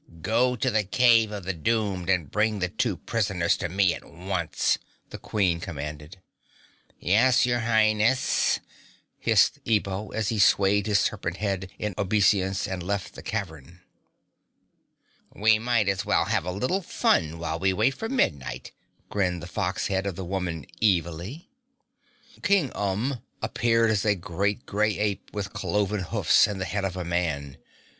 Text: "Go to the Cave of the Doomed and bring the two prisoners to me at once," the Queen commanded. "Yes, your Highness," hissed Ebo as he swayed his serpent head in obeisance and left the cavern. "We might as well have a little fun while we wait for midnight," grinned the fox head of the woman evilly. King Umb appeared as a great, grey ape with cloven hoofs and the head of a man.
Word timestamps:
"Go 0.23 0.55
to 0.55 0.71
the 0.71 0.83
Cave 0.83 1.31
of 1.31 1.43
the 1.43 1.53
Doomed 1.53 2.09
and 2.09 2.31
bring 2.31 2.57
the 2.57 2.69
two 2.69 2.97
prisoners 2.97 3.55
to 3.57 3.69
me 3.69 3.93
at 3.93 4.03
once," 4.03 4.79
the 5.11 5.19
Queen 5.19 5.59
commanded. 5.59 6.17
"Yes, 6.99 7.45
your 7.45 7.59
Highness," 7.59 8.59
hissed 9.19 9.59
Ebo 9.63 10.09
as 10.09 10.29
he 10.29 10.39
swayed 10.39 10.87
his 10.87 10.97
serpent 11.01 11.37
head 11.37 11.69
in 11.77 11.93
obeisance 11.99 12.67
and 12.67 12.81
left 12.81 13.13
the 13.13 13.21
cavern. 13.21 13.81
"We 15.35 15.59
might 15.59 15.87
as 15.87 16.03
well 16.03 16.25
have 16.25 16.45
a 16.45 16.51
little 16.51 16.81
fun 16.81 17.37
while 17.37 17.59
we 17.59 17.71
wait 17.71 17.91
for 17.93 18.09
midnight," 18.09 18.71
grinned 19.09 19.43
the 19.43 19.45
fox 19.45 19.85
head 19.85 20.07
of 20.07 20.15
the 20.15 20.25
woman 20.25 20.65
evilly. 20.81 21.47
King 22.41 22.71
Umb 22.71 23.21
appeared 23.43 23.91
as 23.91 24.03
a 24.03 24.15
great, 24.15 24.65
grey 24.65 24.97
ape 24.97 25.31
with 25.31 25.53
cloven 25.53 25.99
hoofs 25.99 26.47
and 26.47 26.59
the 26.59 26.65
head 26.65 26.85
of 26.85 26.97
a 26.97 27.05
man. 27.05 27.57